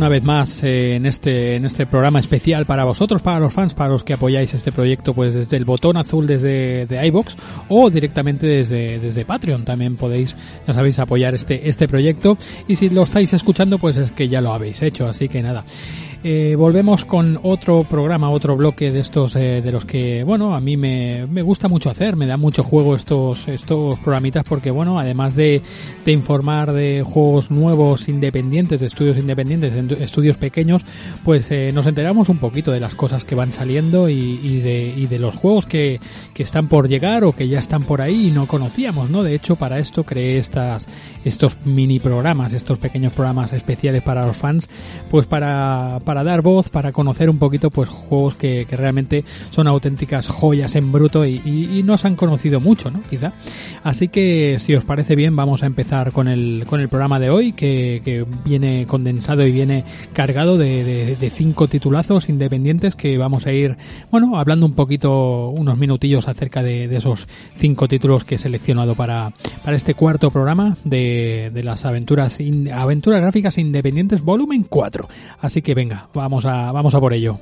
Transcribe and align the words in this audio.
Una 0.00 0.08
vez 0.08 0.24
más 0.24 0.62
eh, 0.62 0.94
en 0.94 1.04
este 1.04 1.56
en 1.56 1.66
este 1.66 1.84
programa 1.84 2.20
especial 2.20 2.64
para 2.64 2.84
vosotros, 2.84 3.20
para 3.20 3.38
los 3.38 3.52
fans, 3.52 3.74
para 3.74 3.90
los 3.90 4.02
que 4.02 4.14
apoyáis 4.14 4.54
este 4.54 4.72
proyecto, 4.72 5.12
pues 5.12 5.34
desde 5.34 5.58
el 5.58 5.66
botón 5.66 5.98
azul 5.98 6.26
desde 6.26 6.86
de 6.86 7.06
iBox 7.08 7.36
o 7.68 7.90
directamente 7.90 8.46
desde 8.46 8.98
desde 8.98 9.26
Patreon. 9.26 9.66
También 9.66 9.96
podéis, 9.96 10.38
ya 10.66 10.72
sabéis, 10.72 10.98
apoyar 10.98 11.34
este 11.34 11.68
este 11.68 11.86
proyecto. 11.86 12.38
Y 12.66 12.76
si 12.76 12.88
lo 12.88 13.02
estáis 13.02 13.34
escuchando, 13.34 13.76
pues 13.76 13.98
es 13.98 14.10
que 14.12 14.26
ya 14.26 14.40
lo 14.40 14.54
habéis 14.54 14.80
hecho, 14.80 15.06
así 15.06 15.28
que 15.28 15.42
nada. 15.42 15.64
Eh, 16.22 16.54
volvemos 16.54 17.06
con 17.06 17.40
otro 17.42 17.82
programa, 17.84 18.28
otro 18.28 18.54
bloque 18.54 18.90
de 18.90 19.00
estos 19.00 19.34
eh, 19.36 19.62
de 19.62 19.72
los 19.72 19.86
que, 19.86 20.22
bueno, 20.22 20.54
a 20.54 20.60
mí 20.60 20.76
me, 20.76 21.26
me, 21.26 21.40
gusta 21.40 21.66
mucho 21.66 21.88
hacer, 21.88 22.14
me 22.14 22.26
da 22.26 22.36
mucho 22.36 22.62
juego 22.62 22.94
estos 22.94 23.48
estos 23.48 23.98
programitas 24.00 24.44
porque, 24.44 24.70
bueno, 24.70 25.00
además 25.00 25.34
de, 25.34 25.62
de 26.04 26.12
informar 26.12 26.74
de 26.74 27.02
juegos 27.02 27.50
nuevos 27.50 28.06
independientes, 28.10 28.80
de 28.80 28.86
estudios 28.88 29.16
independientes, 29.16 29.72
de 29.72 30.04
estudios 30.04 30.36
pequeños, 30.36 30.84
pues 31.24 31.50
eh, 31.50 31.70
nos 31.72 31.86
enteramos 31.86 32.28
un 32.28 32.36
poquito 32.36 32.70
de 32.70 32.80
las 32.80 32.94
cosas 32.94 33.24
que 33.24 33.34
van 33.34 33.54
saliendo 33.54 34.10
y, 34.10 34.40
y, 34.42 34.60
de, 34.60 34.92
y 34.94 35.06
de 35.06 35.18
los 35.18 35.34
juegos 35.34 35.64
que, 35.64 36.00
que 36.34 36.42
están 36.42 36.68
por 36.68 36.86
llegar 36.86 37.24
o 37.24 37.32
que 37.32 37.48
ya 37.48 37.60
están 37.60 37.84
por 37.84 38.02
ahí 38.02 38.28
y 38.28 38.30
no 38.30 38.46
conocíamos, 38.46 39.08
¿no? 39.08 39.22
De 39.22 39.34
hecho, 39.34 39.56
para 39.56 39.78
esto 39.78 40.04
creé 40.04 40.36
estas, 40.36 40.86
estos 41.24 41.56
mini 41.64 41.98
programas, 41.98 42.52
estos 42.52 42.76
pequeños 42.76 43.14
programas 43.14 43.54
especiales 43.54 44.02
para 44.02 44.26
los 44.26 44.36
fans, 44.36 44.68
pues 45.10 45.24
para 45.24 45.98
para 46.09 46.09
dar 46.14 46.42
voz, 46.42 46.68
para 46.68 46.92
conocer 46.92 47.30
un 47.30 47.38
poquito 47.38 47.70
pues 47.70 47.88
juegos 47.88 48.34
que, 48.34 48.66
que 48.68 48.76
realmente 48.76 49.24
son 49.50 49.66
auténticas 49.66 50.28
joyas 50.28 50.74
en 50.74 50.92
bruto 50.92 51.24
y, 51.24 51.40
y, 51.44 51.82
no 51.82 51.96
se 51.96 52.08
han 52.08 52.16
conocido 52.16 52.60
mucho, 52.60 52.90
¿no? 52.90 53.00
Quizá. 53.08 53.32
Así 53.82 54.08
que 54.08 54.58
si 54.58 54.74
os 54.74 54.84
parece 54.84 55.16
bien 55.16 55.34
vamos 55.34 55.62
a 55.62 55.66
empezar 55.66 56.12
con 56.12 56.28
el, 56.28 56.64
con 56.66 56.80
el 56.80 56.88
programa 56.88 57.18
de 57.18 57.30
hoy 57.30 57.52
que, 57.52 58.02
que 58.04 58.24
viene 58.44 58.86
condensado 58.86 59.46
y 59.46 59.52
viene 59.52 59.84
cargado 60.12 60.58
de, 60.58 61.16
de, 61.18 61.30
cinco 61.30 61.68
titulazos 61.68 62.28
independientes 62.28 62.96
que 62.96 63.16
vamos 63.16 63.46
a 63.46 63.52
ir, 63.52 63.76
bueno, 64.10 64.38
hablando 64.38 64.66
un 64.66 64.74
poquito, 64.74 65.48
unos 65.48 65.78
minutillos 65.78 66.28
acerca 66.28 66.62
de, 66.62 66.84
esos 66.94 67.28
cinco 67.56 67.88
títulos 67.88 68.24
que 68.24 68.34
he 68.34 68.38
seleccionado 68.38 68.94
para, 68.94 69.32
para 69.64 69.76
este 69.76 69.94
cuarto 69.94 70.30
programa 70.30 70.76
de, 70.84 71.50
las 71.62 71.84
aventuras, 71.84 72.38
aventuras 72.72 73.20
gráficas 73.20 73.58
independientes 73.58 74.22
volumen 74.22 74.64
4. 74.68 75.08
Así 75.40 75.62
que 75.62 75.74
venga, 75.74 75.99
vamos 76.14 76.44
a, 76.46 76.72
vamos 76.72 76.94
a 76.94 77.00
por 77.00 77.12
ello. 77.12 77.38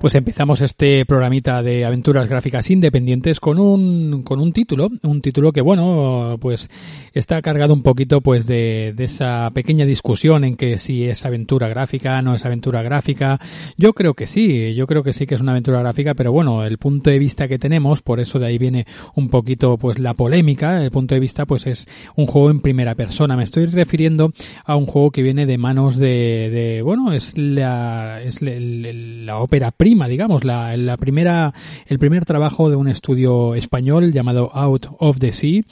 Pues 0.00 0.14
empezamos 0.14 0.60
este 0.60 1.04
programita 1.04 1.60
de 1.60 1.84
aventuras 1.84 2.28
gráficas 2.28 2.70
independientes 2.70 3.40
con 3.40 3.58
un, 3.58 4.22
con 4.22 4.40
un 4.40 4.52
título, 4.52 4.90
un 5.02 5.20
título 5.20 5.50
que 5.50 5.60
bueno, 5.60 6.36
pues 6.40 6.70
está 7.12 7.42
cargado 7.42 7.74
un 7.74 7.82
poquito 7.82 8.20
pues 8.20 8.46
de, 8.46 8.94
de 8.96 9.04
esa 9.04 9.50
pequeña 9.52 9.84
discusión 9.84 10.44
en 10.44 10.56
que 10.56 10.78
si 10.78 11.04
es 11.04 11.26
aventura 11.26 11.66
gráfica, 11.66 12.22
no 12.22 12.36
es 12.36 12.44
aventura 12.44 12.80
gráfica. 12.82 13.40
Yo 13.76 13.92
creo 13.92 14.14
que 14.14 14.28
sí, 14.28 14.72
yo 14.76 14.86
creo 14.86 15.02
que 15.02 15.12
sí 15.12 15.26
que 15.26 15.34
es 15.34 15.40
una 15.40 15.50
aventura 15.50 15.80
gráfica, 15.80 16.14
pero 16.14 16.30
bueno, 16.30 16.64
el 16.64 16.78
punto 16.78 17.10
de 17.10 17.18
vista 17.18 17.48
que 17.48 17.58
tenemos, 17.58 18.00
por 18.00 18.20
eso 18.20 18.38
de 18.38 18.46
ahí 18.46 18.56
viene 18.56 18.86
un 19.16 19.28
poquito 19.28 19.78
pues 19.78 19.98
la 19.98 20.14
polémica, 20.14 20.80
el 20.80 20.92
punto 20.92 21.16
de 21.16 21.20
vista 21.20 21.44
pues 21.44 21.66
es 21.66 21.88
un 22.14 22.28
juego 22.28 22.52
en 22.52 22.60
primera 22.60 22.94
persona. 22.94 23.36
Me 23.36 23.42
estoy 23.42 23.66
refiriendo 23.66 24.32
a 24.64 24.76
un 24.76 24.86
juego 24.86 25.10
que 25.10 25.22
viene 25.22 25.44
de 25.44 25.58
manos 25.58 25.98
de, 25.98 26.50
de 26.50 26.82
bueno, 26.82 27.12
es 27.12 27.36
la, 27.36 28.22
es 28.22 28.40
la, 28.40 28.52
la 28.60 29.38
ópera 29.38 29.72
prima 29.72 29.87
digamos, 30.08 30.44
la, 30.44 30.96
primera, 30.98 31.54
el 31.86 31.98
primer 31.98 32.24
trabajo 32.24 32.70
de 32.70 32.76
un 32.76 32.88
estudio 32.88 33.54
español 33.54 34.12
llamado 34.12 34.50
Out 34.54 34.86
of 34.98 35.18
the 35.18 35.32
Sea. 35.32 35.62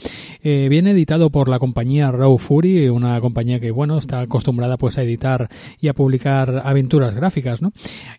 Eh, 0.43 0.69
viene 0.71 0.93
editado 0.93 1.31
por 1.31 1.49
la 1.49 1.59
compañía 1.59 2.11
Raw 2.11 2.39
Fury, 2.39 2.89
una 2.89 3.21
compañía 3.21 3.61
que, 3.61 3.71
bueno, 3.71 3.99
está 3.99 4.21
acostumbrada 4.21 4.77
pues 4.77 4.99
a 4.99 5.03
editar 5.03 5.49
y 5.81 5.89
a 5.89 5.95
publicar 5.95 6.63
aventuras 6.65 7.15
gráficas, 7.15 7.63
¿no? 7.63 7.73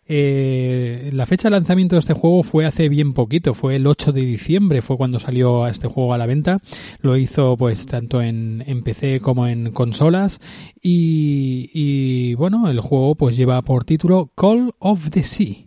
Eh, 0.08 1.10
la 1.14 1.26
fecha 1.26 1.50
de 1.50 1.52
lanzamiento 1.52 1.96
de 1.96 2.00
este 2.00 2.14
juego 2.14 2.44
fue 2.44 2.66
hace 2.66 2.90
bien 2.90 3.14
poquito, 3.14 3.54
fue 3.54 3.76
el 3.76 3.88
8 3.88 4.12
de 4.12 4.22
diciembre, 4.22 4.82
fue 4.82 4.98
cuando 4.98 5.20
salió 5.20 5.68
este 5.68 5.88
juego 5.88 6.14
a 6.14 6.18
la 6.18 6.26
venta. 6.26 6.60
Lo 7.02 7.18
hizo 7.18 7.58
pues 7.58 7.86
tanto 7.86 8.22
en, 8.22 8.64
en 8.68 8.84
PC 8.84 9.20
como 9.20 9.48
en 9.48 9.72
consolas 9.72 10.40
y, 10.82 11.70
y 11.74 12.36
bueno, 12.36 12.70
el 12.70 12.80
juego 12.82 13.16
pues 13.16 13.36
lleva 13.36 13.62
por 13.62 13.84
título 13.86 14.32
Call 14.36 14.74
of 14.80 15.10
the 15.10 15.24
Sea. 15.24 15.67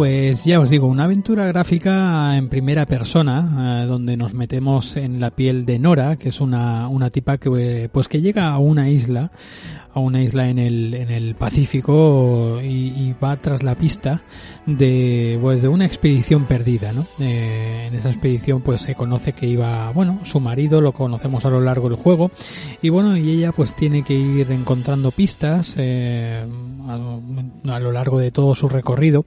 Pues 0.00 0.46
ya 0.46 0.60
os 0.60 0.70
digo, 0.70 0.86
una 0.86 1.04
aventura 1.04 1.44
gráfica 1.44 2.34
en 2.34 2.48
primera 2.48 2.86
persona, 2.86 3.82
eh, 3.82 3.86
donde 3.86 4.16
nos 4.16 4.32
metemos 4.32 4.96
en 4.96 5.20
la 5.20 5.30
piel 5.30 5.66
de 5.66 5.78
Nora, 5.78 6.16
que 6.16 6.30
es 6.30 6.40
una, 6.40 6.88
una 6.88 7.10
tipa 7.10 7.36
que, 7.36 7.90
pues 7.92 8.08
que 8.08 8.22
llega 8.22 8.48
a 8.48 8.56
una 8.56 8.88
isla, 8.88 9.30
a 9.92 10.00
una 10.00 10.22
isla 10.22 10.48
en 10.48 10.58
el, 10.58 10.94
en 10.94 11.10
el 11.10 11.34
Pacífico 11.34 12.62
y, 12.62 12.88
y 12.96 13.14
va 13.22 13.36
tras 13.36 13.62
la 13.62 13.74
pista 13.74 14.22
de, 14.64 15.38
pues, 15.42 15.60
de 15.60 15.68
una 15.68 15.84
expedición 15.84 16.46
perdida, 16.46 16.94
¿no? 16.94 17.04
Eh, 17.18 17.88
en 17.88 17.94
esa 17.94 18.08
expedición 18.08 18.62
pues 18.62 18.80
se 18.80 18.94
conoce 18.94 19.34
que 19.34 19.48
iba, 19.48 19.90
bueno, 19.92 20.20
su 20.22 20.40
marido, 20.40 20.80
lo 20.80 20.92
conocemos 20.92 21.44
a 21.44 21.50
lo 21.50 21.60
largo 21.60 21.90
del 21.90 21.98
juego, 21.98 22.30
y 22.80 22.88
bueno, 22.88 23.18
y 23.18 23.32
ella 23.32 23.52
pues 23.52 23.74
tiene 23.74 24.02
que 24.02 24.14
ir 24.14 24.50
encontrando 24.50 25.10
pistas 25.10 25.74
eh, 25.76 26.42
a, 26.88 27.74
a 27.74 27.80
lo 27.80 27.92
largo 27.92 28.18
de 28.18 28.30
todo 28.30 28.54
su 28.54 28.66
recorrido 28.66 29.26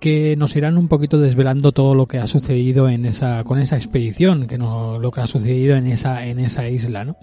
que 0.00 0.36
nos 0.36 0.54
irán 0.56 0.78
un 0.78 0.88
poquito 0.88 1.18
desvelando 1.18 1.72
todo 1.72 1.94
lo 1.94 2.06
que 2.06 2.18
ha 2.18 2.26
sucedido 2.26 2.88
en 2.88 3.06
esa 3.06 3.44
con 3.44 3.58
esa 3.58 3.76
expedición 3.76 4.46
que 4.46 4.58
no 4.58 4.98
lo 4.98 5.10
que 5.10 5.20
ha 5.20 5.26
sucedido 5.26 5.76
en 5.76 5.86
esa 5.86 6.26
en 6.26 6.38
esa 6.38 6.68
isla 6.68 7.04
no 7.04 7.16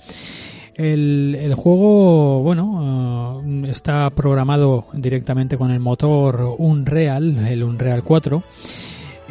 el, 0.75 1.37
el 1.39 1.53
juego 1.55 2.41
bueno 2.41 3.41
uh, 3.43 3.65
está 3.67 4.09
programado 4.09 4.87
directamente 4.93 5.57
con 5.57 5.71
el 5.71 5.79
motor 5.79 6.55
Unreal 6.57 7.47
el 7.47 7.63
Unreal 7.63 8.03
4 8.03 8.43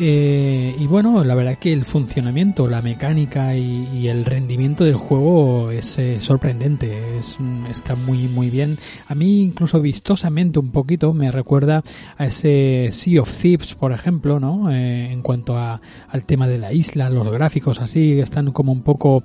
eh, 0.05 0.75
y 0.77 0.89
bueno, 0.89 1.23
la 1.23 1.37
verdad 1.37 1.59
que 1.59 1.73
el 1.73 1.85
funcionamiento, 1.85 2.67
la 2.67 2.83
mecánica 2.83 3.55
y, 3.55 4.09
el 4.09 4.25
rendimiento 4.25 4.83
del 4.83 4.97
juego 4.97 5.71
es 5.71 5.97
eh, 5.97 6.19
sorprendente, 6.19 7.19
es, 7.19 7.39
está 7.71 7.95
muy 7.95 8.27
muy 8.27 8.51
bien. 8.51 8.79
A 9.07 9.15
mí 9.15 9.43
incluso 9.43 9.81
vistosamente 9.81 10.59
un 10.59 10.73
poquito 10.73 11.15
me 11.15 11.31
recuerda 11.31 11.85
a 12.19 12.27
ese 12.27 12.89
Sea 12.91 13.23
of 13.23 13.33
Thieves, 13.33 13.77
por 13.77 13.93
ejemplo, 13.93 14.41
¿no? 14.41 14.73
Eh, 14.73 15.13
en 15.13 15.23
cuanto 15.23 15.57
a, 15.57 15.81
al 16.09 16.25
tema 16.25 16.49
de 16.49 16.59
la 16.59 16.73
isla, 16.73 17.09
los 17.09 17.31
gráficos 17.31 17.81
así 17.81 18.19
están 18.19 18.51
como 18.51 18.73
un 18.73 18.83
poco 18.83 19.23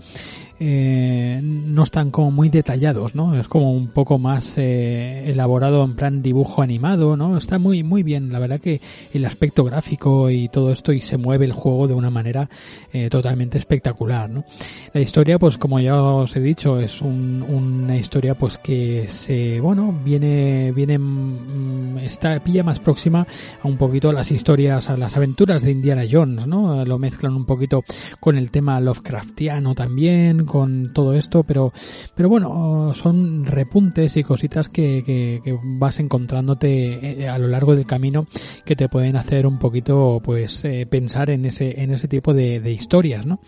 eh, 0.60 1.40
no 1.44 1.84
están 1.84 2.10
como 2.10 2.32
muy 2.32 2.50
detallados, 2.50 3.14
¿no? 3.14 3.36
Es 3.40 3.48
como 3.48 3.72
un 3.72 3.90
poco 3.90 4.18
más 4.18 4.58
eh, 4.58 5.30
elaborado 5.30 5.84
en 5.84 5.96
plan 5.96 6.24
dibujo 6.24 6.64
animado, 6.64 7.16
¿no? 7.16 7.38
Está 7.38 7.60
muy 7.60 7.84
muy 7.84 8.02
bien, 8.02 8.32
la 8.32 8.40
verdad 8.40 8.60
que 8.60 8.82
el 9.14 9.26
aspecto 9.26 9.64
gráfico 9.64 10.32
y 10.32 10.50
todo 10.50 10.72
esto 10.72 10.94
y 10.94 11.02
se 11.02 11.18
mueve 11.18 11.46
el 11.46 11.52
juego 11.52 11.88
de 11.88 11.94
una 11.94 12.10
manera 12.10 12.50
eh, 12.92 13.08
totalmente 13.10 13.60
espectacular, 13.60 14.30
¿no? 14.30 14.46
La 14.94 15.02
historia, 15.02 15.38
pues 15.38 15.60
como 15.60 15.80
ya 15.80 16.02
os 16.02 16.36
he 16.36 16.40
dicho, 16.40 16.80
es 16.80 17.02
una 17.02 17.96
historia 17.96 18.36
pues 18.36 18.58
que 18.58 19.06
se, 19.10 19.60
bueno, 19.60 19.96
viene 20.04 20.72
viene 20.72 20.98
mm, 20.98 22.00
está 22.00 22.40
pilla 22.40 22.64
más 22.64 22.80
próxima 22.80 23.28
a 23.62 23.68
un 23.68 23.78
poquito 23.78 24.10
a 24.10 24.14
las 24.14 24.32
historias, 24.32 24.90
a 24.90 24.98
las 24.98 25.16
aventuras 25.16 25.62
de 25.62 25.72
Indiana 25.72 26.04
Jones, 26.10 26.48
¿no? 26.48 26.84
Lo 26.84 26.98
mezclan 26.98 27.36
un 27.36 27.46
poquito 27.46 27.84
con 28.20 28.38
el 28.38 28.50
tema 28.50 28.80
Lovecraftiano 28.80 29.76
también, 29.76 30.47
con 30.48 30.94
todo 30.94 31.14
esto, 31.14 31.44
pero, 31.44 31.72
pero 32.16 32.30
bueno, 32.30 32.94
son 32.96 33.46
repuntes 33.46 34.18
y 34.18 34.24
cositas 34.24 34.70
que, 34.70 35.04
que, 35.06 35.58
vas 35.64 36.00
encontrándote 36.00 37.24
eh, 37.24 37.30
a 37.30 37.38
lo 37.38 37.48
largo 37.48 37.76
del 37.76 37.86
camino 37.86 38.28
que 38.66 38.76
te 38.76 38.90
pueden 38.90 39.16
hacer 39.16 39.46
un 39.46 39.60
poquito, 39.60 40.22
pues, 40.24 40.64
eh, 40.66 40.86
pensar 40.90 41.30
en 41.30 41.46
ese, 41.46 41.82
en 41.82 41.92
ese 41.92 42.08
tipo 42.08 42.34
de, 42.34 42.60
de 42.60 42.72
historias, 42.72 43.26
¿no? 43.26 43.40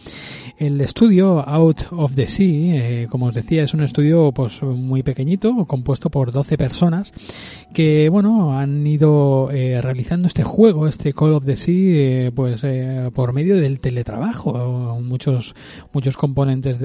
El 0.57 0.79
estudio 0.81 1.39
Out 1.39 1.87
of 1.91 2.15
the 2.15 2.27
Sea, 2.27 2.45
eh, 2.45 3.07
como 3.09 3.27
os 3.27 3.35
decía, 3.35 3.63
es 3.63 3.73
un 3.73 3.81
estudio, 3.81 4.31
pues, 4.31 4.61
muy 4.61 5.03
pequeñito, 5.03 5.65
compuesto 5.65 6.09
por 6.09 6.31
12 6.31 6.57
personas 6.57 7.11
que, 7.73 8.09
bueno, 8.09 8.57
han 8.57 8.85
ido 8.85 9.49
realizando 9.49 10.27
este 10.27 10.43
juego, 10.43 10.87
este 10.87 11.13
Call 11.13 11.33
of 11.33 11.45
the 11.45 11.55
Sea, 11.55 12.31
pues, 12.31 12.61
por 13.13 13.33
medio 13.33 13.57
del 13.57 13.79
teletrabajo. 13.79 14.99
Muchos, 15.01 15.55
muchos 15.93 16.17
componentes 16.17 16.79